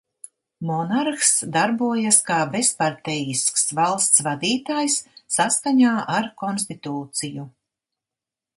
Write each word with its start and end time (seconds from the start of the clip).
Monarhs 0.67 1.33
darbojas 1.57 2.17
kā 2.29 2.37
bezpartejisks 2.55 3.67
valsts 3.81 4.25
vadītājs 4.29 4.95
saskaņā 5.37 5.95
ar 6.17 6.31
konstitūciju. 6.45 7.47